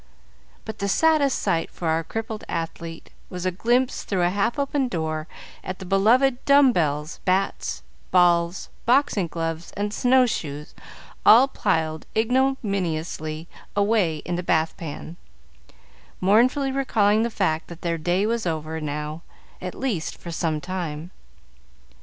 [0.65, 4.89] But the saddest sight for our crippled athlete was a glimpse, through a half opened
[4.89, 5.27] door,
[5.63, 10.73] at the beloved dumb bells, bats, balls, boxing gloves, and snow shoes,
[11.23, 15.17] all piled ignominiously away in the bath pan,
[16.19, 19.21] mournfully recalling the fact that their day was over, now,
[19.61, 21.11] at least for some time.